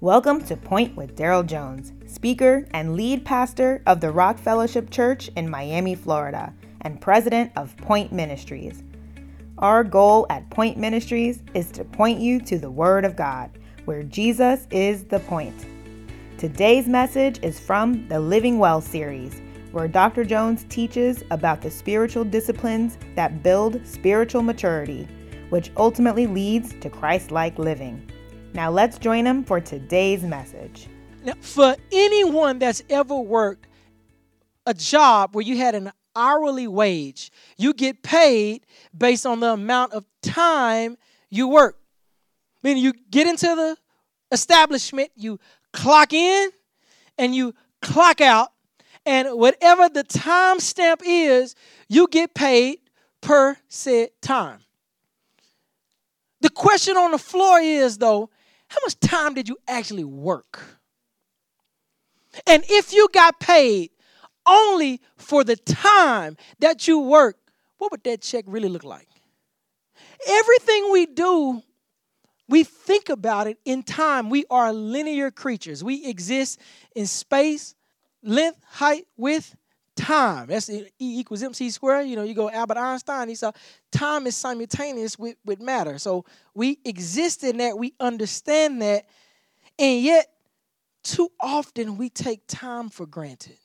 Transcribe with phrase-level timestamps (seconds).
[0.00, 5.28] Welcome to Point with Daryl Jones, speaker and lead pastor of the Rock Fellowship Church
[5.34, 8.84] in Miami, Florida, and president of Point Ministries.
[9.58, 13.50] Our goal at Point Ministries is to point you to the Word of God,
[13.86, 15.66] where Jesus is the point.
[16.38, 19.42] Today's message is from the Living Well series,
[19.72, 20.24] where Dr.
[20.24, 25.08] Jones teaches about the spiritual disciplines that build spiritual maturity,
[25.50, 28.08] which ultimately leads to Christ like living.
[28.54, 30.88] Now let's join him for today's message.
[31.24, 33.66] Now, for anyone that's ever worked
[34.66, 38.66] a job where you had an hourly wage, you get paid
[38.96, 40.96] based on the amount of time
[41.30, 41.78] you work.
[42.62, 43.76] Meaning you get into the
[44.32, 45.38] establishment, you
[45.72, 46.50] clock in
[47.16, 48.52] and you clock out,
[49.06, 51.54] and whatever the time stamp is,
[51.88, 52.78] you get paid
[53.20, 54.60] per said time.
[56.40, 58.30] The question on the floor is though,
[58.68, 60.60] how much time did you actually work?
[62.46, 63.90] And if you got paid
[64.46, 67.36] only for the time that you work,
[67.78, 69.08] what would that check really look like?
[70.28, 71.62] Everything we do,
[72.48, 74.30] we think about it in time.
[74.30, 75.84] We are linear creatures.
[75.84, 76.60] We exist
[76.94, 77.74] in space,
[78.22, 79.54] length, height, width,
[79.98, 80.46] time.
[80.46, 82.06] That's E equals MC squared.
[82.06, 83.54] You know, you go Albert Einstein, he said
[83.90, 85.98] time is simultaneous with, with matter.
[85.98, 89.06] So we exist in that, we understand that,
[89.78, 90.28] and yet
[91.02, 93.56] too often we take time for granted.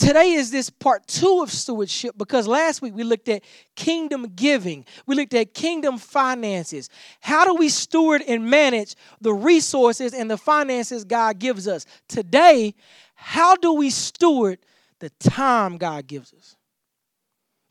[0.00, 3.44] Today is this part two of stewardship because last week we looked at
[3.76, 4.86] kingdom giving.
[5.04, 6.88] We looked at kingdom finances.
[7.20, 11.84] How do we steward and manage the resources and the finances God gives us?
[12.08, 12.74] Today,
[13.22, 14.60] how do we steward
[14.98, 16.56] the time God gives us?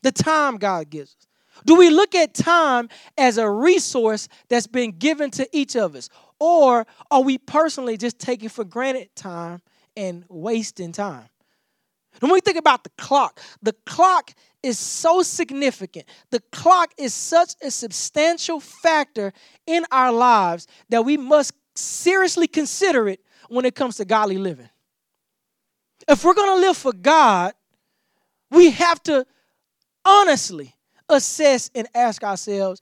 [0.02, 1.26] The time God gives us.
[1.66, 6.08] Do we look at time as a resource that's been given to each of us?
[6.38, 9.60] Or are we personally just taking for granted time
[9.96, 11.28] and wasting time?
[12.20, 16.06] When we think about the clock, the clock is so significant.
[16.30, 19.32] The clock is such a substantial factor
[19.66, 24.70] in our lives that we must seriously consider it when it comes to godly living.
[26.08, 27.52] If we're going to live for God,
[28.50, 29.26] we have to
[30.04, 30.74] honestly
[31.08, 32.80] assess and ask ourselves,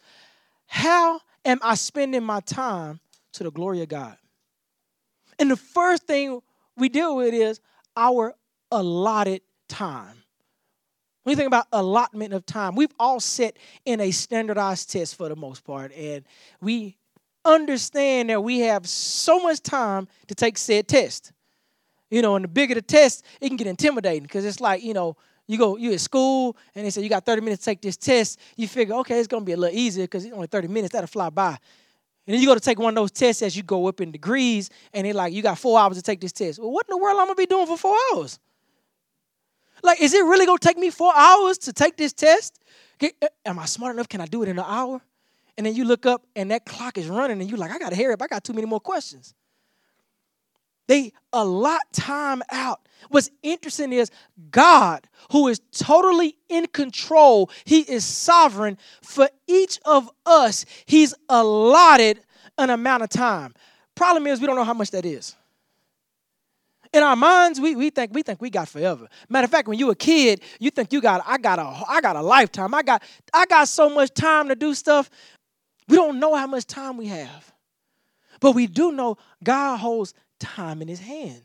[0.66, 3.00] how am I spending my time
[3.32, 4.16] to the glory of God?
[5.38, 6.40] And the first thing
[6.76, 7.60] we deal with is
[7.96, 8.34] our
[8.70, 10.22] allotted time.
[11.22, 15.28] When you think about allotment of time, we've all set in a standardized test for
[15.28, 16.24] the most part, and
[16.60, 16.96] we
[17.44, 21.32] understand that we have so much time to take said test.
[22.10, 24.94] You know, and the bigger the test, it can get intimidating because it's like, you
[24.94, 27.80] know, you go, you at school and they say you got 30 minutes to take
[27.80, 28.38] this test.
[28.56, 31.06] You figure, okay, it's gonna be a little easier because it's only 30 minutes, that'll
[31.06, 31.58] fly by.
[32.28, 34.12] And then you go to take one of those tests as you go up in
[34.12, 36.58] degrees, and they're like, you got four hours to take this test.
[36.58, 38.38] Well, what in the world I'm gonna be doing for four hours?
[39.82, 42.60] Like, is it really gonna take me four hours to take this test?
[43.02, 44.08] Uh, am I smart enough?
[44.10, 45.00] Can I do it in an hour?
[45.56, 47.96] And then you look up and that clock is running, and you're like, I gotta
[47.96, 49.34] hurry up, I got too many more questions.
[50.88, 52.80] They allot time out.
[53.10, 54.10] What's interesting is
[54.50, 58.76] God, who is totally in control, He is sovereign.
[59.02, 62.20] For each of us, He's allotted
[62.56, 63.54] an amount of time.
[63.94, 65.36] Problem is, we don't know how much that is.
[66.92, 69.08] In our minds, we, we think we think we got forever.
[69.28, 72.00] Matter of fact, when you a kid, you think you got I got a I
[72.00, 72.72] got a lifetime.
[72.72, 73.02] I got
[73.34, 75.10] I got so much time to do stuff.
[75.86, 77.52] We don't know how much time we have.
[78.40, 81.42] But we do know God holds time in his hand.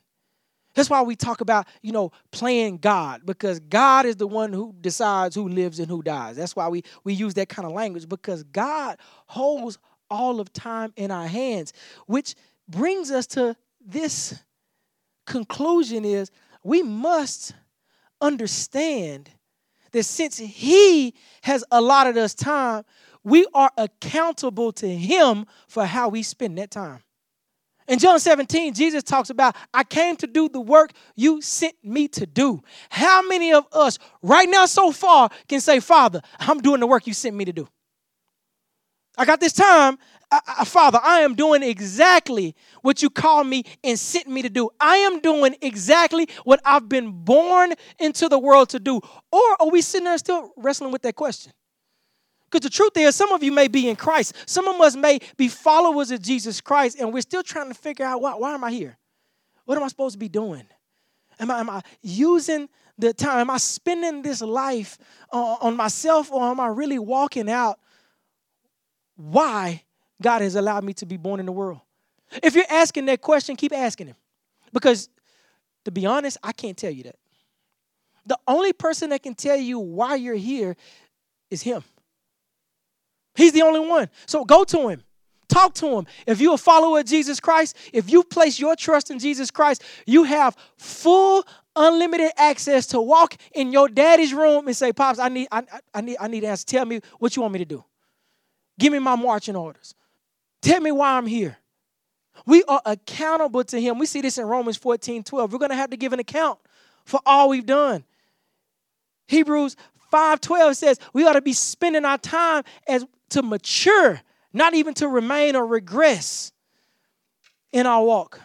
[0.76, 4.74] That's why we talk about, you know, playing God because God is the one who
[4.82, 6.36] decides who lives and who dies.
[6.36, 9.78] That's why we we use that kind of language because God holds
[10.10, 11.74] all of time in our hands,
[12.08, 12.36] which
[12.68, 13.56] brings us to
[13.86, 14.42] this
[15.26, 16.32] conclusion is
[16.64, 17.54] we must
[18.22, 19.30] understand
[19.92, 22.84] that since he has allotted us time,
[23.24, 27.02] we are accountable to him for how we spend that time.
[27.88, 32.08] In John 17, Jesus talks about, I came to do the work you sent me
[32.10, 32.62] to do.
[32.90, 37.08] How many of us right now so far can say, Father, I'm doing the work
[37.08, 37.68] you sent me to do?
[39.18, 39.98] I got this time.
[40.32, 44.50] I, I, Father, I am doing exactly what you called me and sent me to
[44.50, 44.70] do.
[44.80, 49.00] I am doing exactly what I've been born into the world to do.
[49.32, 51.52] Or are we sitting there still wrestling with that question?
[52.54, 54.36] Because the truth is, some of you may be in Christ.
[54.46, 58.06] Some of us may be followers of Jesus Christ, and we're still trying to figure
[58.06, 58.96] out why, why am I here?
[59.66, 60.62] What am I supposed to be doing?
[61.40, 63.40] Am I, am I using the time?
[63.40, 65.00] Am I spending this life
[65.32, 67.80] uh, on myself, or am I really walking out
[69.16, 69.82] why
[70.22, 71.80] God has allowed me to be born in the world?
[72.44, 74.16] If you're asking that question, keep asking him.
[74.72, 75.10] Because
[75.86, 77.16] to be honest, I can't tell you that.
[78.28, 80.76] The only person that can tell you why you're here
[81.50, 81.84] is him.
[83.36, 84.10] He's the only one.
[84.26, 85.04] So go to him.
[85.50, 86.08] Talk to him.
[86.26, 89.84] If you're a follower of Jesus Christ, if you place your trust in Jesus Christ,
[90.06, 91.46] you have full
[91.76, 95.64] unlimited access to walk in your daddy's room and say, Pops, I need, I,
[95.94, 96.66] I need, I need answers.
[96.66, 97.84] Tell me what you want me to do.
[98.80, 99.94] Give me my marching orders.
[100.62, 101.58] Tell me why I'm here.
[102.46, 104.00] We are accountable to him.
[104.00, 105.52] We see this in Romans 14, 12.
[105.52, 106.60] We're going to have to give an account
[107.06, 108.04] for all we've done.
[109.28, 109.76] Hebrews
[110.10, 114.22] 5, 12 says we ought to be spending our time as to mature,
[114.54, 116.52] not even to remain or regress
[117.72, 118.40] in our walk.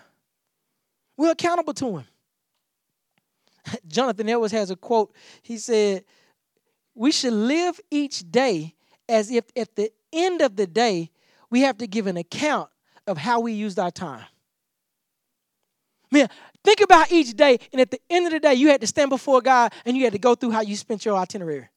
[1.17, 2.05] We're accountable to him.
[3.87, 5.15] Jonathan Edwards has a quote.
[5.43, 6.05] He said,
[6.95, 8.75] We should live each day
[9.09, 11.11] as if at the end of the day,
[11.51, 12.69] we have to give an account
[13.07, 14.25] of how we used our time.
[16.11, 16.29] Man,
[16.65, 19.11] think about each day, and at the end of the day, you had to stand
[19.11, 21.69] before God and you had to go through how you spent your itinerary.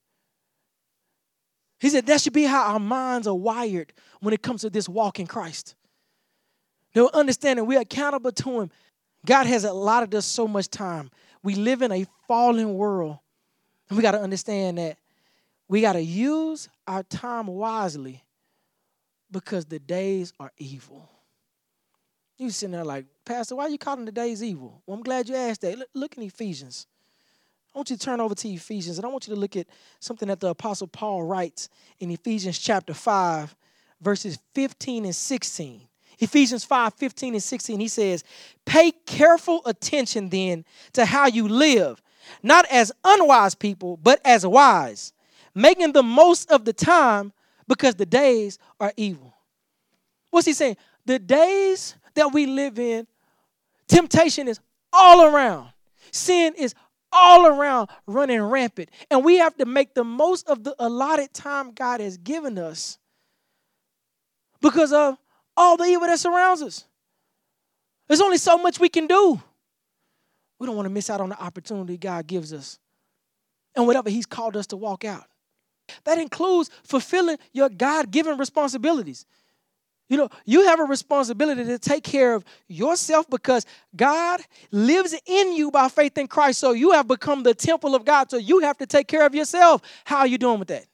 [1.81, 4.87] He said that should be how our minds are wired when it comes to this
[4.87, 5.73] walk in Christ.
[6.93, 8.71] No understanding we're accountable to Him.
[9.25, 11.09] God has allotted us so much time.
[11.41, 13.17] We live in a fallen world,
[13.89, 14.99] and we got to understand that
[15.67, 18.23] we got to use our time wisely
[19.31, 21.09] because the days are evil.
[22.37, 24.83] You sitting there like, Pastor, why are you calling the days evil?
[24.85, 25.79] Well, I'm glad you asked that.
[25.79, 26.85] Look, look in Ephesians.
[27.73, 29.67] I want you to turn over to Ephesians, and I want you to look at
[29.99, 31.69] something that the Apostle Paul writes
[31.99, 33.55] in Ephesians chapter 5,
[34.01, 35.81] verses 15 and 16.
[36.19, 38.23] Ephesians 5 15 and 16, he says,
[38.65, 42.01] Pay careful attention then to how you live,
[42.43, 45.13] not as unwise people, but as wise,
[45.55, 47.31] making the most of the time
[47.67, 49.33] because the days are evil.
[50.29, 50.77] What's he saying?
[51.05, 53.07] The days that we live in,
[53.87, 54.59] temptation is
[54.93, 55.69] all around,
[56.11, 56.75] sin is
[57.11, 58.89] all around running rampant.
[59.09, 62.97] And we have to make the most of the allotted time God has given us
[64.61, 65.17] because of
[65.57, 66.85] all the evil that surrounds us.
[68.07, 69.41] There's only so much we can do.
[70.59, 72.79] We don't want to miss out on the opportunity God gives us
[73.75, 75.25] and whatever He's called us to walk out.
[76.03, 79.25] That includes fulfilling your God given responsibilities.
[80.11, 83.65] You know, you have a responsibility to take care of yourself because
[83.95, 86.59] God lives in you by faith in Christ.
[86.59, 88.29] So you have become the temple of God.
[88.29, 89.81] So you have to take care of yourself.
[90.03, 90.85] How are you doing with that?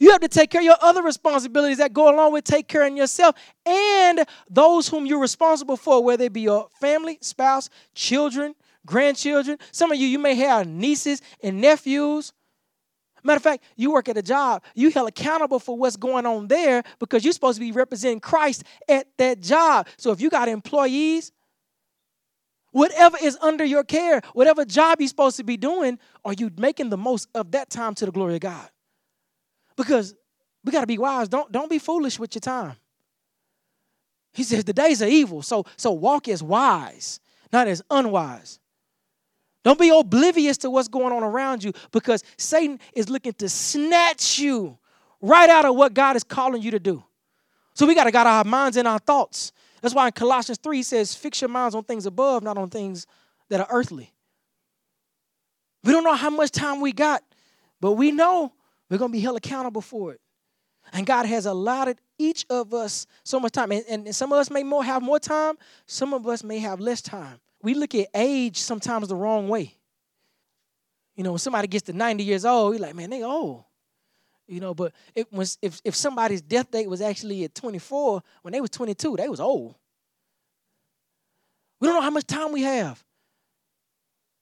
[0.00, 2.84] You have to take care of your other responsibilities that go along with take care
[2.84, 8.56] of yourself and those whom you're responsible for, whether it be your family, spouse, children,
[8.84, 9.58] grandchildren.
[9.70, 12.32] Some of you, you may have nieces and nephews.
[13.24, 16.48] Matter of fact, you work at a job, you held accountable for what's going on
[16.48, 19.86] there because you're supposed to be representing Christ at that job.
[19.96, 21.30] So if you got employees,
[22.72, 26.90] whatever is under your care, whatever job you're supposed to be doing, are you making
[26.90, 28.68] the most of that time to the glory of God?
[29.76, 30.14] Because
[30.64, 31.28] we got to be wise.
[31.28, 32.76] Don't, don't be foolish with your time.
[34.32, 35.42] He says the days are evil.
[35.42, 37.20] So, so walk as wise,
[37.52, 38.58] not as unwise.
[39.64, 44.38] Don't be oblivious to what's going on around you because Satan is looking to snatch
[44.38, 44.76] you
[45.20, 47.02] right out of what God is calling you to do.
[47.74, 49.52] So we got to got our minds and our thoughts.
[49.80, 52.70] That's why in Colossians 3 he says, fix your minds on things above, not on
[52.70, 53.06] things
[53.48, 54.12] that are earthly.
[55.84, 57.22] We don't know how much time we got,
[57.80, 58.52] but we know
[58.90, 60.20] we're going to be held accountable for it.
[60.92, 63.72] And God has allotted each of us so much time.
[63.72, 65.54] And, and some of us may more have more time,
[65.86, 69.74] some of us may have less time we look at age sometimes the wrong way.
[71.16, 73.64] You know, when somebody gets to 90 years old, you're like, man, they old.
[74.48, 78.52] You know, but it was if, if somebody's death date was actually at 24, when
[78.52, 79.76] they was 22, they was old.
[81.80, 83.02] We don't know how much time we have.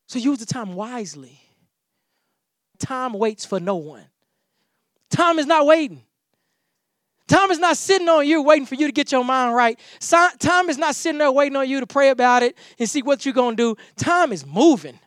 [0.06, 1.40] So use the time wisely.
[2.78, 4.04] Time waits for no one.
[5.10, 6.02] Time is not waiting.
[7.30, 9.78] Time is not sitting on you waiting for you to get your mind right.
[10.00, 13.24] Time is not sitting there waiting on you to pray about it and see what
[13.24, 13.82] you're going to do.
[13.94, 14.98] Time is moving.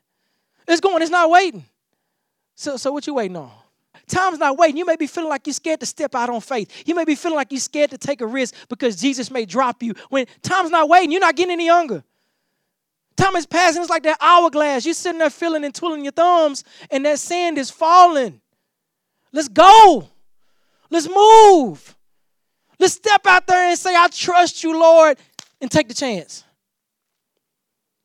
[0.65, 1.65] It's going, it's not waiting.
[2.55, 3.51] So, so what you waiting on?
[4.07, 4.77] Time's not waiting.
[4.77, 6.87] You may be feeling like you're scared to step out on faith.
[6.87, 9.83] You may be feeling like you're scared to take a risk because Jesus may drop
[9.83, 9.93] you.
[10.07, 12.05] When time's not waiting, you're not getting any younger.
[13.17, 13.81] Time is passing.
[13.81, 14.85] It's like that hourglass.
[14.85, 18.39] You're sitting there feeling and twiddling your thumbs, and that sand is falling.
[19.33, 20.07] Let's go.
[20.89, 21.97] Let's move.
[22.83, 25.17] Let's step out there and say, I trust you, Lord,
[25.61, 26.43] and take the chance.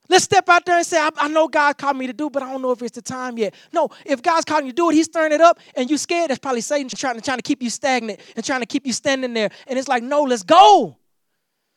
[0.09, 2.45] Let's step out there and say, I, I, know God called me to do, but
[2.45, 3.55] I don't know if it's the time yet.
[3.73, 6.31] No, if God's calling you to do it, He's stirring it up, and you're scared.
[6.31, 8.93] That's probably Satan trying to, trying to keep you stagnant and trying to keep you
[8.93, 9.51] standing there.
[9.67, 10.97] And it's like, no, let's go.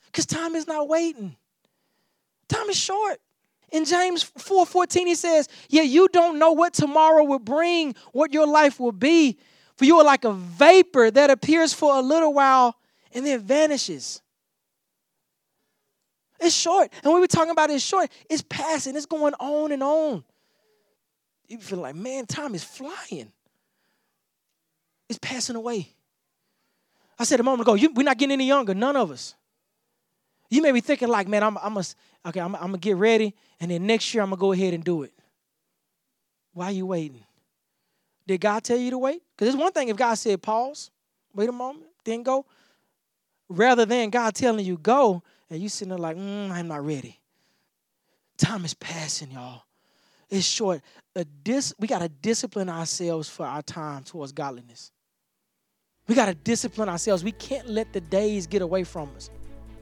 [0.06, 1.36] Because time is not waiting.
[2.50, 3.20] Time is short.
[3.72, 8.32] In James 4 14, he says, Yeah, you don't know what tomorrow will bring, what
[8.32, 9.40] your life will be.
[9.76, 12.76] For you are like a vapor that appears for a little while
[13.14, 14.22] and then it vanishes.
[16.40, 16.92] It's short.
[17.04, 20.24] And we're talking about it's short, it's passing, it's going on and on.
[21.48, 23.32] You feel like, man, time is flying.
[25.10, 25.90] It's passing away.
[27.20, 29.36] I said a moment ago, you, we're not getting any younger, none of us.
[30.50, 33.70] You may be thinking like, man, I'm, I'm, okay, I'm, I'm gonna get ready, and
[33.70, 35.14] then next year I'm gonna go ahead and do it.
[36.54, 37.24] Why are you waiting?
[38.28, 39.22] Did God tell you to wait?
[39.36, 40.90] Because it's one thing if God said pause,
[41.34, 42.46] wait a moment, then go,
[43.52, 47.20] rather than God telling you go, and you sitting there like, mm, I'm not ready.
[48.38, 49.64] Time is passing, y'all.
[50.30, 50.82] It's short.
[51.44, 54.92] Dis- we got to discipline ourselves for our time towards godliness.
[56.08, 57.24] We got to discipline ourselves.
[57.24, 59.30] We can't let the days get away from us.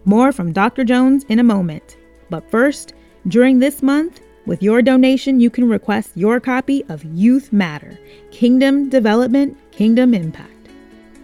[0.05, 0.83] More from Dr.
[0.83, 1.97] Jones in a moment.
[2.29, 2.93] But first,
[3.27, 7.99] during this month, with your donation, you can request your copy of Youth Matter
[8.31, 10.58] Kingdom Development, Kingdom Impact.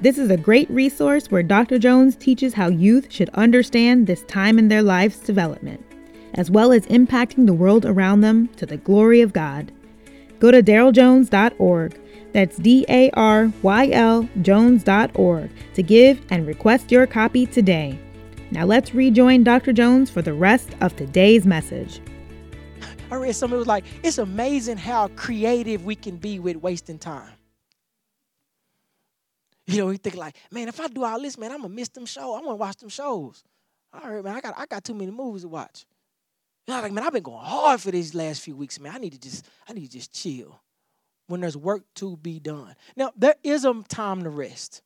[0.05, 1.79] This is a great resource where Dr.
[1.79, 5.83] Jones teaches how youth should understand this time in their lives' development,
[6.35, 9.71] as well as impacting the world around them to the glory of God.
[10.37, 11.99] Go to daryljones.org.
[12.33, 17.97] That's D A R Y L Jones.org to give and request your copy today.
[18.51, 19.73] Now let's rejoin Dr.
[19.73, 21.99] Jones for the rest of today's message.
[23.09, 27.34] I read that was like, it's amazing how creative we can be with wasting time.
[29.67, 31.89] You know, you think like, man, if I do all this, man, I'm gonna miss
[31.89, 32.37] them shows.
[32.37, 33.43] I'm gonna watch them shows.
[33.91, 35.85] All right, man, I got I got too many movies to watch.
[36.67, 38.93] You know, like, man, I've been going hard for these last few weeks, man.
[38.95, 40.59] I need to just, I need to just chill
[41.27, 42.75] when there's work to be done.
[42.95, 44.81] Now, there is a time to rest.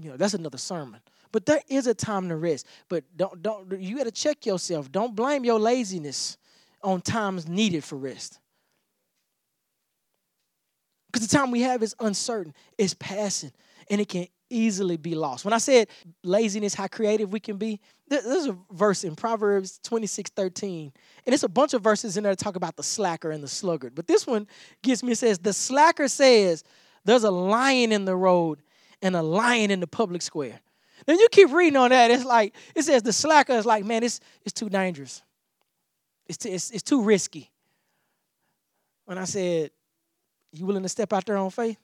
[0.00, 1.00] You know, that's another sermon.
[1.30, 2.66] But there is a time to rest.
[2.88, 4.90] But don't don't you gotta check yourself.
[4.90, 6.36] Don't blame your laziness
[6.82, 8.38] on times needed for rest.
[11.10, 13.52] Because the time we have is uncertain, it's passing
[13.90, 15.44] and it can easily be lost.
[15.44, 15.88] When I said
[16.22, 20.92] laziness, how creative we can be, there's a verse in Proverbs 26 13,
[21.26, 23.48] and it's a bunch of verses in there that talk about the slacker and the
[23.48, 23.94] sluggard.
[23.94, 24.46] But this one
[24.82, 26.64] gives me, says, The slacker says,
[27.04, 28.62] There's a lion in the road
[29.02, 30.60] and a lion in the public square.
[31.06, 34.02] Now you keep reading on that, it's like, it says the slacker is like, man,
[34.02, 35.22] it's, it's too dangerous.
[36.26, 37.50] It's, too, it's, it's too risky.
[39.04, 39.70] When I said,
[40.52, 41.78] You willing to step out there on faith?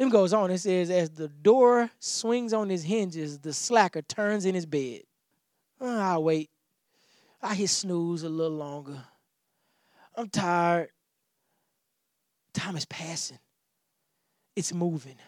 [0.00, 4.46] Then goes on, it says, as the door swings on his hinges, the slacker turns
[4.46, 5.02] in his bed.
[5.78, 6.48] Uh, oh, I'll wait.
[7.42, 8.98] I hit snooze a little longer.
[10.16, 10.88] I'm tired.
[12.54, 13.40] Time is passing.
[14.56, 15.18] It's moving.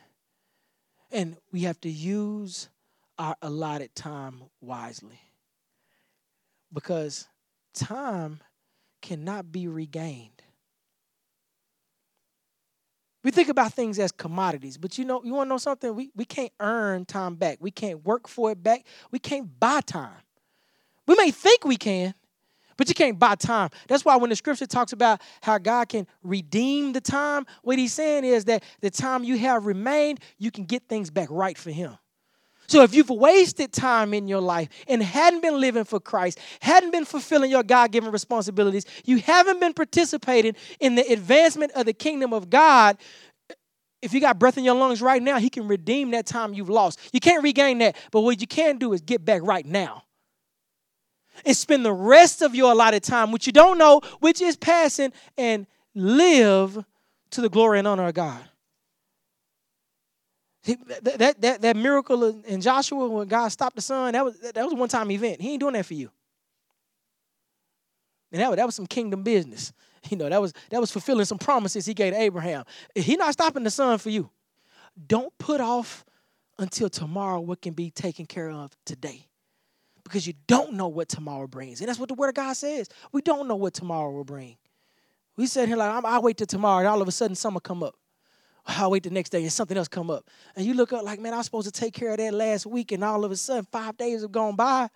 [1.11, 2.71] And we have to use
[3.19, 5.21] our allotted time wisely.
[6.73, 7.29] Because
[7.75, 8.41] time
[9.03, 10.43] cannot be regained.
[13.25, 15.95] We think about things as commodities, but you know, you want to know something?
[15.95, 17.59] We, we can't earn time back.
[17.61, 18.85] We can't work for it back.
[19.11, 20.21] We can't buy time.
[21.07, 22.15] We may think we can,
[22.77, 23.71] but you can't buy time.
[23.87, 27.93] That's why when the scripture talks about how God can redeem the time, what he's
[27.93, 31.71] saying is that the time you have remained, you can get things back right for
[31.71, 31.97] him.
[32.73, 36.91] So if you've wasted time in your life and hadn't been living for Christ, hadn't
[36.91, 41.93] been fulfilling your God given responsibilities, you haven't been participating in the advancement of the
[41.93, 42.97] kingdom of God,
[44.01, 46.71] if you got breath in your lungs right now, He can redeem that time you've
[46.71, 46.99] lost.
[47.13, 50.05] You can't regain that, but what you can do is get back right now.
[51.45, 55.13] And spend the rest of your allotted time, which you don't know, which is passing,
[55.37, 56.83] and live
[57.33, 58.43] to the glory and honor of God.
[60.65, 64.73] That, that, that miracle in Joshua when God stopped the sun, that was, that was
[64.73, 65.41] a one time event.
[65.41, 66.11] He ain't doing that for you.
[68.31, 69.73] And that, that was some kingdom business.
[70.11, 72.65] You know, that was that was fulfilling some promises he gave to Abraham.
[72.93, 74.31] He not stopping the sun for you.
[75.07, 76.05] Don't put off
[76.59, 79.29] until tomorrow what can be taken care of today.
[80.03, 81.81] Because you don't know what tomorrow brings.
[81.81, 82.89] And that's what the word of God says.
[83.13, 84.57] We don't know what tomorrow will bring.
[85.37, 87.85] We said here like, I'll wait till tomorrow, and all of a sudden summer come
[87.85, 87.95] up.
[88.67, 90.31] Oh, I'll wait the next day and something else come up.
[90.55, 92.65] And you look up like, man, I was supposed to take care of that last
[92.65, 94.89] week, and all of a sudden five days have gone by.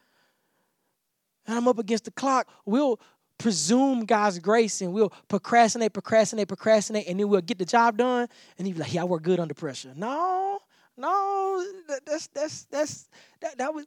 [1.47, 2.49] And I'm up against the clock.
[2.65, 3.01] We'll
[3.39, 8.29] presume God's grace and we'll procrastinate, procrastinate, procrastinate, and then we'll get the job done.
[8.59, 9.93] And you're like, yeah, I work good under pressure.
[9.95, 10.61] No,
[10.97, 11.65] no,
[12.07, 13.09] that's that's that's
[13.41, 13.87] that, that was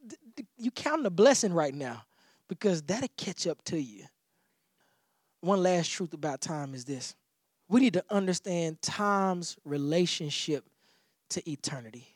[0.58, 2.04] you counting a blessing right now
[2.48, 4.06] because that'll catch up to you.
[5.42, 7.16] One last truth about time is this
[7.70, 10.66] we need to understand time's relationship
[11.30, 12.08] to eternity.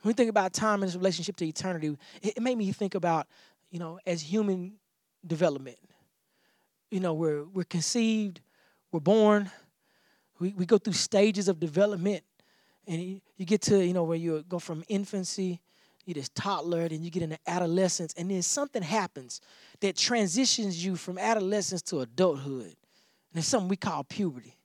[0.00, 3.26] When we think about time and its relationship to eternity, it, made me think about,
[3.70, 4.74] you know, as human
[5.26, 5.78] development.
[6.90, 8.40] You know, we're we're conceived,
[8.92, 9.50] we're born,
[10.38, 12.22] we, we go through stages of development,
[12.86, 15.60] and you, you get to, you know, where you go from infancy,
[16.04, 19.40] you just toddler, and you get into adolescence, and then something happens
[19.80, 22.76] that transitions you from adolescence to adulthood.
[23.34, 24.56] And it's something we call puberty.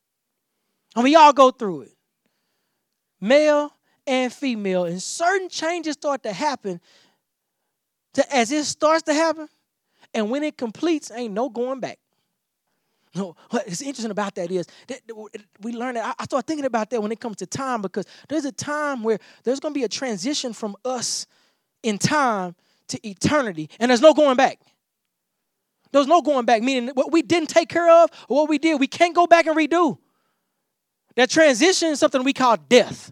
[0.95, 1.91] And we all go through it.
[3.19, 3.73] Male
[4.05, 6.79] and female, and certain changes start to happen
[8.13, 9.49] to, as it starts to happen,
[10.13, 11.99] and when it completes, ain't no going back.
[13.13, 15.01] No, what's interesting about that is that
[15.61, 16.15] we learn that.
[16.17, 19.17] I start thinking about that when it comes to time because there's a time where
[19.43, 21.25] there's going to be a transition from us
[21.83, 22.55] in time
[22.87, 24.59] to eternity, and there's no going back.
[25.91, 28.79] There's no going back, meaning what we didn't take care of or what we did,
[28.79, 29.97] we can't go back and redo.
[31.15, 33.11] That transition is something we call death.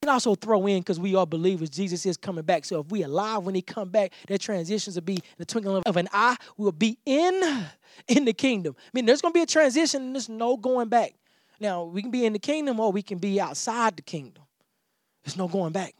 [0.00, 2.64] You can also throw in, because we are believers, Jesus is coming back.
[2.64, 5.96] So if we alive when he come back, that transitions will be the twinkling of
[5.96, 6.36] an eye.
[6.56, 7.66] We will be in,
[8.06, 8.76] in the kingdom.
[8.78, 11.14] I mean, there's to be a transition and there's no going back.
[11.60, 14.44] Now, we can be in the kingdom or we can be outside the kingdom.
[15.24, 15.94] There's no going back.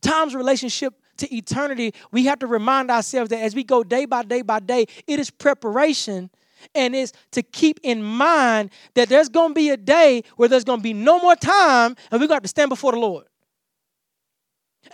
[0.00, 4.22] Time's relationship to eternity, we have to remind ourselves that as we go day by
[4.22, 6.30] day by day, it is preparation
[6.74, 10.64] and it's to keep in mind that there's going to be a day where there's
[10.64, 12.98] going to be no more time and we're going to have to stand before the
[12.98, 13.26] Lord.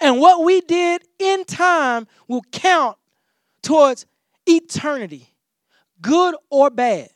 [0.01, 2.97] And what we did in time will count
[3.63, 4.07] towards
[4.47, 5.29] eternity,
[6.01, 7.11] good or bad.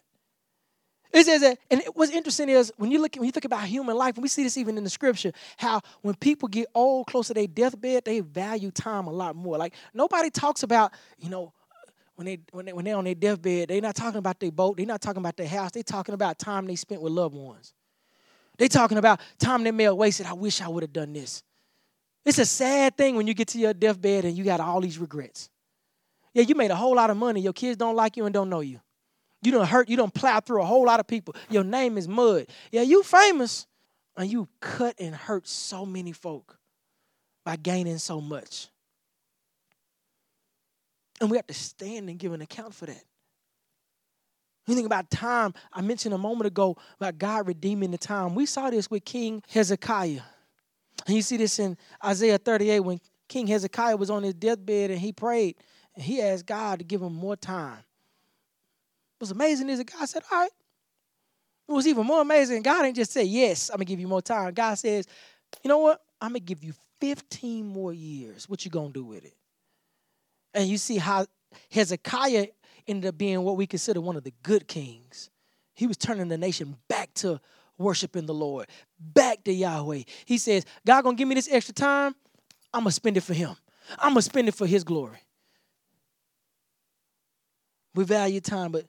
[1.15, 3.97] It says that, and what's interesting is when you look when you think about human
[3.97, 7.29] life, and we see this even in the scripture, how when people get old, close
[7.29, 9.57] to their deathbed, they value time a lot more.
[9.57, 11.53] Like nobody talks about, you know,
[12.17, 14.77] when they when they when they're on their deathbed, they're not talking about their boat,
[14.77, 17.73] they're not talking about their house, they're talking about time they spent with loved ones.
[18.59, 20.27] They're talking about time they may have wasted.
[20.27, 21.45] I wish I would have done this.
[22.25, 24.99] It's a sad thing when you get to your deathbed and you got all these
[24.99, 25.49] regrets.
[26.33, 27.41] Yeah, you made a whole lot of money.
[27.41, 28.81] Your kids don't like you and don't know you.
[29.45, 31.37] You don't hurt, you don't plow through a whole lot of people.
[31.51, 32.47] Your name is mud.
[32.73, 33.67] Yeah, you famous.
[34.17, 36.59] And you cut and hurt so many folk
[37.45, 38.69] by gaining so much.
[41.21, 43.03] And we have to stand and give an account for that.
[44.67, 48.35] You think about time, I mentioned a moment ago about God redeeming the time.
[48.35, 50.23] We saw this with King Hezekiah.
[51.07, 55.01] And you see this in Isaiah 38 when King Hezekiah was on his deathbed and
[55.01, 55.57] he prayed
[55.95, 57.79] and he asked God to give him more time.
[59.25, 60.51] What's amazing is that God said, All right.
[61.67, 62.61] It was even more amazing.
[62.61, 64.53] God didn't just say, Yes, I'm gonna give you more time.
[64.53, 65.07] God says,
[65.63, 66.03] You know what?
[66.21, 68.51] I'm gonna give you 15 more years.
[68.51, 69.33] What you gonna do with it?
[70.53, 71.25] And you see how
[71.71, 72.49] Hezekiah
[72.87, 75.31] ended up being what we consider one of the good kings.
[75.73, 77.41] He was turning the nation back to
[77.79, 78.67] worshiping the Lord,
[79.01, 80.03] back to Yahweh.
[80.27, 82.15] He says, God gonna give me this extra time,
[82.75, 83.57] I'm gonna spend it for him.
[83.99, 85.21] I'm gonna spend it for his glory.
[87.95, 88.85] We value time, but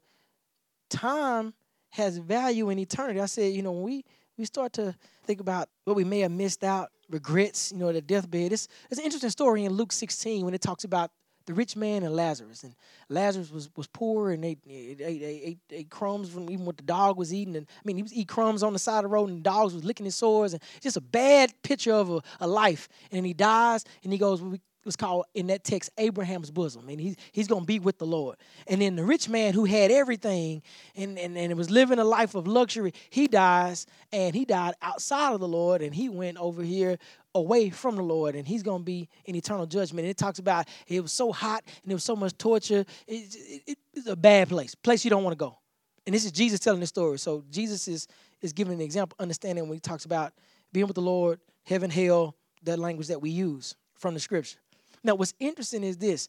[0.89, 1.53] time
[1.89, 3.19] has value in eternity.
[3.19, 4.05] I said, you know, when we
[4.37, 8.01] we start to think about what we may have missed out, regrets, you know, the
[8.01, 8.51] deathbed.
[8.51, 11.11] It's, it's an interesting story in Luke 16 when it talks about
[11.45, 12.63] the rich man and Lazarus.
[12.63, 12.75] And
[13.07, 17.17] Lazarus was, was poor and they ate, ate, ate, crumbs from even what the dog
[17.17, 17.55] was eating.
[17.55, 19.73] And I mean, he was eating crumbs on the side of the road and dogs
[19.73, 20.53] was licking his sores.
[20.53, 22.89] And just a bad picture of a, a life.
[23.11, 26.87] And he dies and he goes, we, was called in that text Abraham's bosom.
[26.87, 28.37] And he's, he's going to be with the Lord.
[28.67, 30.61] And then the rich man who had everything
[30.95, 35.33] and, and, and was living a life of luxury, he dies and he died outside
[35.33, 36.97] of the Lord and he went over here
[37.33, 40.05] away from the Lord and he's going to be in eternal judgment.
[40.05, 42.85] And it talks about it was so hot and there was so much torture.
[43.07, 43.35] It,
[43.67, 45.57] it, it's a bad place, place you don't want to go.
[46.05, 47.17] And this is Jesus telling the story.
[47.17, 48.07] So Jesus is,
[48.41, 50.33] is giving an example, understanding when he talks about
[50.71, 54.59] being with the Lord, heaven, hell, that language that we use from the scripture.
[55.05, 56.27] Now, what's interesting is this.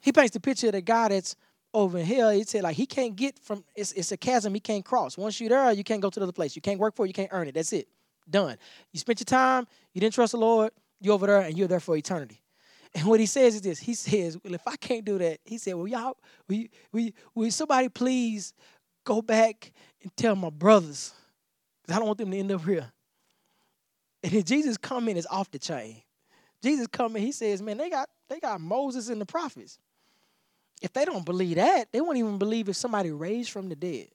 [0.00, 1.36] He paints the picture of the guy that's
[1.74, 2.30] over hell.
[2.30, 5.18] He said, like, he can't get from, it's, it's a chasm he can't cross.
[5.18, 6.56] Once you're there, you can't go to the other place.
[6.56, 7.54] You can't work for it, you can't earn it.
[7.54, 7.86] That's it.
[8.28, 8.56] Done.
[8.92, 11.80] You spent your time, you didn't trust the Lord, you're over there, and you're there
[11.80, 12.40] for eternity.
[12.94, 13.78] And what he says is this.
[13.78, 16.16] He says, well, if I can't do that, he said, well, y'all,
[16.48, 18.54] will, will, will somebody please
[19.04, 21.12] go back and tell my brothers,
[21.82, 22.90] because I don't want them to end up here.
[24.22, 26.02] And then Jesus' comment is off the chain.
[26.62, 29.78] Jesus coming, he says, man, they got they got Moses and the prophets.
[30.80, 34.08] If they don't believe that, they won't even believe if somebody raised from the dead.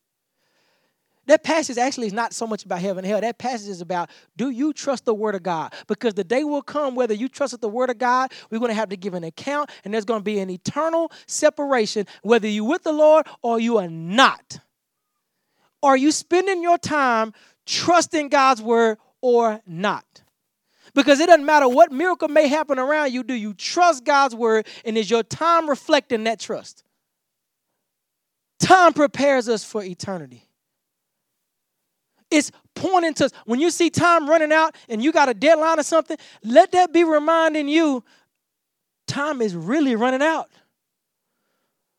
[1.28, 3.22] That passage actually is not so much about heaven and hell.
[3.22, 5.74] That passage is about do you trust the word of God?
[5.88, 8.76] Because the day will come, whether you trust the word of God, we're going to
[8.76, 12.68] have to give an account, and there's going to be an eternal separation, whether you're
[12.68, 14.60] with the Lord or you are not.
[15.82, 17.34] Are you spending your time
[17.66, 20.06] trusting God's word or not?
[20.96, 24.66] Because it doesn't matter what miracle may happen around you, do you trust God's word
[24.86, 26.84] and is your time reflecting that trust?
[28.60, 30.48] Time prepares us for eternity.
[32.32, 35.84] It's pointing to when you see time running out and you got a deadline or
[35.84, 38.04] something, let that be reminding you
[39.06, 40.50] time is really running out.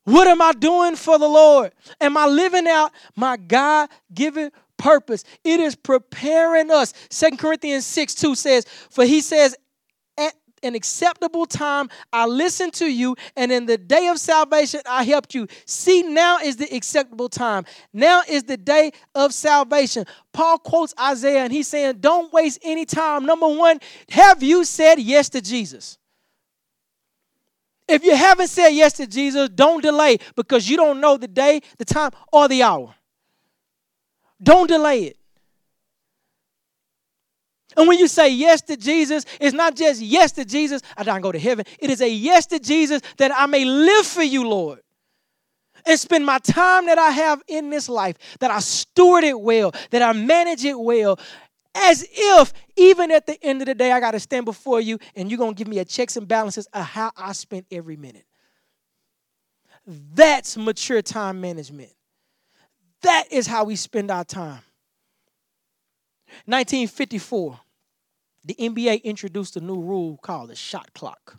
[0.04, 1.72] What am I doing for the Lord?
[2.00, 5.24] Am I living out my God given purpose?
[5.44, 6.92] It is preparing us.
[7.10, 9.56] Second Corinthians 6 2 says, For he says,
[10.18, 15.04] At an acceptable time I listened to you, and in the day of salvation I
[15.04, 15.46] helped you.
[15.64, 17.64] See, now is the acceptable time.
[17.92, 20.04] Now is the day of salvation.
[20.32, 23.24] Paul quotes Isaiah, and he's saying, Don't waste any time.
[23.26, 25.98] Number one, have you said yes to Jesus?
[27.88, 31.60] If you haven't said yes to Jesus, don't delay because you don't know the day,
[31.78, 32.94] the time, or the hour.
[34.42, 35.16] Don't delay it.
[37.76, 41.20] And when you say yes to Jesus, it's not just yes to Jesus, I don't
[41.20, 41.66] go to heaven.
[41.78, 44.80] It is a yes to Jesus that I may live for you, Lord.
[45.84, 49.72] And spend my time that I have in this life, that I steward it well,
[49.90, 51.20] that I manage it well,
[51.74, 54.98] as if even at the end of the day, I got to stand before you
[55.14, 57.96] and you're going to give me a checks and balances of how I spent every
[57.96, 58.24] minute.
[59.86, 61.90] That's mature time management.
[63.02, 64.62] That is how we spend our time.
[66.46, 67.60] 1954,
[68.44, 71.38] the NBA introduced a new rule called the shot clock.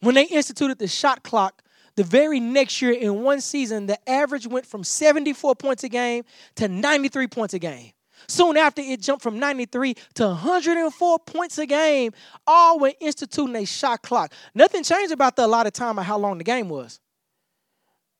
[0.00, 1.62] When they instituted the shot clock,
[1.96, 6.24] the very next year in one season, the average went from 74 points a game
[6.56, 7.92] to 93 points a game.
[8.28, 12.12] Soon after, it jumped from 93 to 104 points a game,
[12.46, 14.32] all when instituting a shot clock.
[14.54, 17.00] Nothing changed about the allotted time or how long the game was.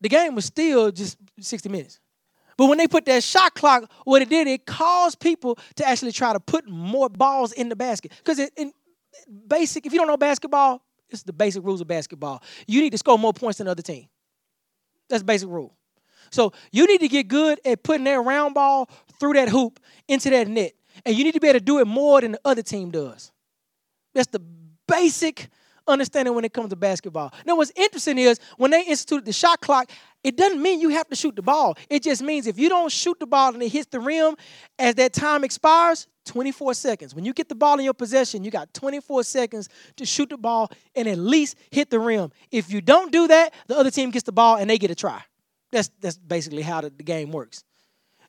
[0.00, 2.00] The game was still just 60 minutes.
[2.56, 6.12] But when they put that shot clock, what it did, it caused people to actually
[6.12, 8.12] try to put more balls in the basket.
[8.18, 8.72] Because in
[9.46, 12.42] basic, if you don't know basketball, it's the basic rules of basketball.
[12.66, 14.08] You need to score more points than the other team.
[15.08, 15.74] That's basic rule.
[16.30, 20.30] So you need to get good at putting that round ball through that hoop into
[20.30, 20.72] that net.
[21.04, 23.32] And you need to be able to do it more than the other team does.
[24.14, 24.40] That's the
[24.86, 25.48] basic
[25.86, 27.32] understanding when it comes to basketball.
[27.46, 29.90] Now, what's interesting is when they instituted the shot clock,
[30.22, 31.76] it doesn't mean you have to shoot the ball.
[31.88, 34.36] It just means if you don't shoot the ball and it hits the rim
[34.78, 37.14] as that time expires, 24 seconds.
[37.14, 40.36] When you get the ball in your possession, you got 24 seconds to shoot the
[40.36, 42.30] ball and at least hit the rim.
[42.50, 44.94] If you don't do that, the other team gets the ball and they get a
[44.94, 45.22] try.
[45.72, 47.64] That's, that's basically how the, the game works.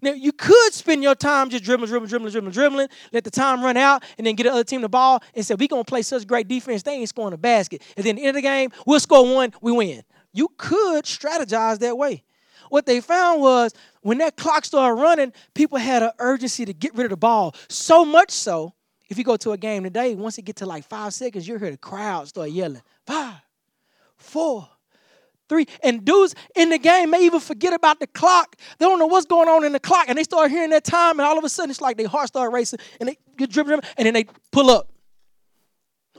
[0.02, 3.64] Now, you could spend your time just dribbling, dribbling, dribbling, dribbling, dribbling, let the time
[3.64, 5.90] run out, and then get the other team the ball and say, we're going to
[5.90, 7.84] play such great defense, they ain't scoring a basket.
[7.96, 10.04] And then at the end of the game, we'll score one, we win.
[10.34, 12.24] You could strategize that way.
[12.70, 16.96] What they found was when that clock started running, people had an urgency to get
[16.96, 17.54] rid of the ball.
[17.68, 18.74] So much so,
[19.10, 21.58] if you go to a game today, once it get to like five seconds, you
[21.58, 23.42] hear the crowd start yelling, five,
[24.16, 24.70] four,
[25.52, 25.66] three.
[25.84, 28.56] And dudes in the game may even forget about the clock.
[28.80, 30.06] They don't know what's going on in the clock.
[30.08, 32.30] And they start hearing that time, and all of a sudden it's like their heart
[32.30, 34.90] start racing and they get dribbling, and then they pull up.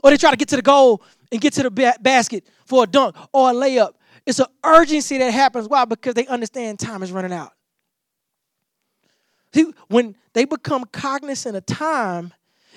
[0.03, 2.83] Or they try to get to the goal and get to the ba- basket for
[2.83, 3.93] a dunk or a layup.
[4.25, 5.67] It's an urgency that happens.
[5.67, 5.85] Why?
[5.85, 7.53] Because they understand time is running out.
[9.53, 12.33] See, when they become cognizant of time,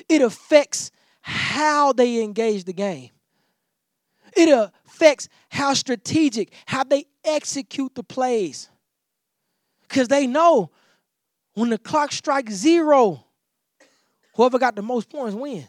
[0.09, 0.91] it affects
[1.21, 3.11] how they engage the game.
[4.37, 8.69] It affects how strategic, how they execute the plays.
[9.89, 10.71] Because they know
[11.55, 13.25] when the clock strikes zero,
[14.35, 15.67] whoever got the most points win.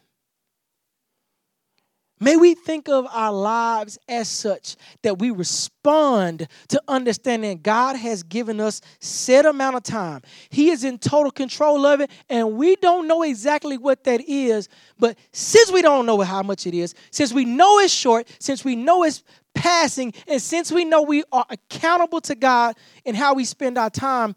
[2.19, 8.23] May we think of our lives as such that we respond to understanding God has
[8.23, 10.23] given us set amount of time.
[10.49, 14.67] He is in total control of it, and we don't know exactly what that is.
[14.97, 18.65] But since we don't know how much it is, since we know it's short, since
[18.65, 22.75] we know it's passing, and since we know we are accountable to God
[23.05, 24.35] in how we spend our time,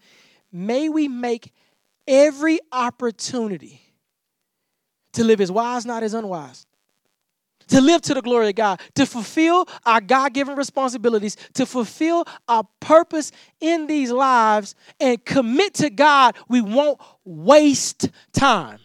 [0.53, 1.51] may we make
[2.07, 3.81] every opportunity
[5.15, 6.67] to live as wise, not as unwise
[7.71, 12.25] to live to the glory of God, to fulfill our God given responsibilities, to fulfill
[12.47, 18.79] our purpose in these lives, and commit to God we won't waste time.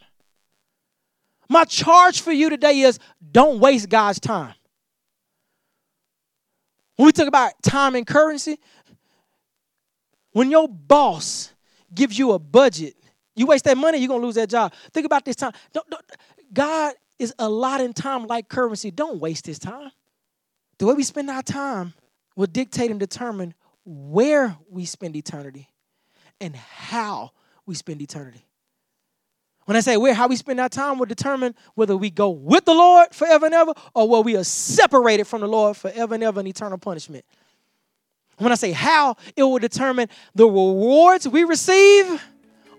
[1.50, 3.00] My charge for you today is
[3.32, 4.56] don't waste God's time.
[6.96, 8.58] When we talk about time and currency,
[10.32, 11.54] when your boss
[11.94, 12.96] gives you a budget,
[13.36, 14.74] you waste that money, you're gonna lose that job.
[14.94, 15.52] Think about this time.
[15.74, 16.04] Don't, don't,
[16.54, 18.92] God is allotting time like currency.
[18.92, 19.92] Don't waste this time.
[20.78, 21.94] The way we spend our time
[22.36, 23.54] will dictate and determine
[23.86, 25.70] where we spend eternity
[26.42, 27.32] and how
[27.66, 28.46] we spend eternity.
[29.66, 32.66] When I say where how we spend our time will determine whether we go with
[32.66, 36.24] the Lord forever and ever or whether we are separated from the Lord forever and
[36.24, 37.26] ever in eternal punishment.
[38.38, 42.22] When I say how, it will determine the rewards we receive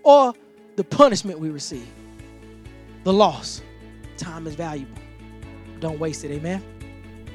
[0.03, 0.33] or
[0.75, 1.87] the punishment we receive.
[3.03, 3.61] The loss.
[4.17, 4.97] Time is valuable.
[5.79, 6.63] Don't waste it, amen.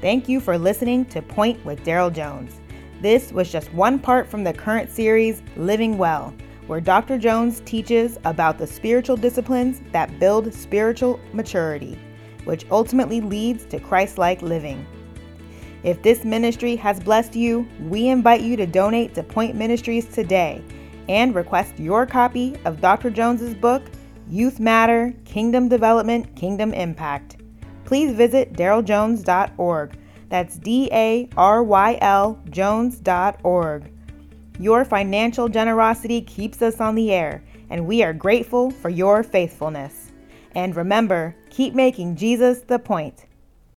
[0.01, 2.59] Thank you for listening to Point with Daryl Jones.
[3.01, 6.33] This was just one part from the current series, Living Well
[6.67, 7.17] where Dr.
[7.17, 11.99] Jones teaches about the spiritual disciplines that build spiritual maturity,
[12.45, 14.85] which ultimately leads to Christ like living.
[15.83, 20.63] If this ministry has blessed you, we invite you to donate to Point Ministries today
[21.09, 23.09] and request your copy of Dr.
[23.09, 23.83] Jones's book,
[24.29, 27.37] Youth Matter Kingdom Development, Kingdom Impact.
[27.85, 29.97] Please visit daryljones.org.
[30.29, 33.91] That's D A R Y L Jones.org.
[34.59, 40.11] Your financial generosity keeps us on the air, and we are grateful for your faithfulness.
[40.55, 43.25] And remember, keep making Jesus the point.